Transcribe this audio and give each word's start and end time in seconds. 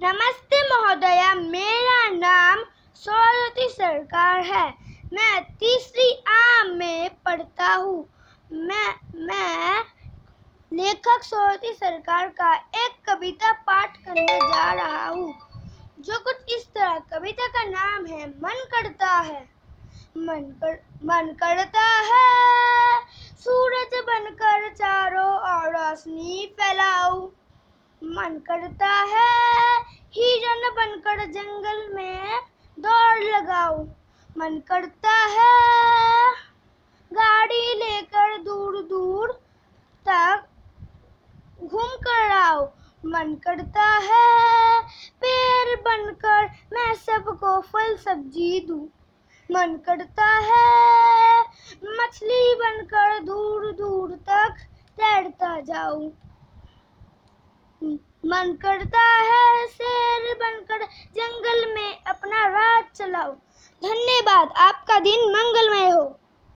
नमस्ते 0.00 0.60
महोदया, 0.62 1.34
मेरा 1.34 2.08
नाम 2.10 2.62
सरस्वती 2.96 3.68
सरकार 3.68 4.40
है। 4.40 4.66
मैं 5.12 5.42
तीसरी 5.54 6.08
आ 6.28 6.64
में 6.64 7.10
पढ़ता 7.24 7.66
हूँ। 7.66 8.08
मैं 8.50 8.94
मैं 9.26 9.80
लेखक 10.72 11.22
सरस्वती 11.22 11.72
सरकार 11.72 12.28
का 12.30 12.54
एक 12.54 12.96
कविता 13.06 13.52
पाठ 13.52 13.96
करने 13.96 14.36
जा 14.38 14.72
रहा 14.72 15.08
हूँ, 15.08 15.32
जो 16.00 16.18
कुछ 16.18 16.54
इस 16.56 16.66
तरह 16.66 16.98
कविता 17.12 17.46
का 17.48 17.64
नाम 17.64 18.06
है, 18.06 18.28
मन 18.28 18.64
करता 18.74 19.10
है। 19.20 19.42
मन 20.18 20.42
कर, 20.62 20.74
मन 21.04 21.32
करता 21.34 21.86
है, 22.10 23.00
सूरज 23.38 23.98
बनकर 24.02 24.68
चारों 24.74 25.32
ओर 25.52 25.72
रोशनी 25.72 26.46
फैलाऊं। 26.60 27.26
मन 28.02 28.38
करता 28.48 28.88
है 28.88 29.73
हिरन 30.16 30.68
बनकर 30.74 31.24
जंगल 31.26 31.94
में 31.94 32.40
दौड़ 32.78 33.18
लगाओ 33.18 33.78
मन 34.38 34.58
करता 34.68 35.14
है 35.26 36.30
गाड़ी 37.10 37.74
लेकर 37.74 38.36
दूर 38.38 38.80
दूर 38.82 39.32
तक 40.06 40.46
घूम 41.62 41.96
कर 41.96 42.30
आओ। 42.30 42.64
मन 43.06 43.34
करता 43.34 43.88
है 44.04 44.80
पेड़ 45.24 45.80
बनकर 45.80 46.46
मैं 46.72 46.94
सबको 46.94 47.60
फल 47.60 47.96
सब्ज़ी 47.96 48.60
दूँ। 48.60 48.86
मन 49.50 49.76
करता 49.86 50.30
है 50.50 51.40
मछली 51.84 52.54
बनकर 52.54 53.18
दूर 53.18 53.72
दूर 53.72 54.12
तक 54.28 54.66
तैरता 54.96 55.60
जाऊँ। 55.60 56.12
मन 58.26 58.52
करता 58.62 59.00
है 59.00 59.66
शेर 59.66 60.34
बनकर 60.34 60.84
जंगल 61.16 61.74
में 61.74 62.04
अपना 62.04 62.46
राज 62.46 62.84
चलाओ। 62.96 63.32
धन्यवाद 63.82 64.52
आपका 64.56 64.98
दिन 64.98 65.30
मंगल 65.30 65.70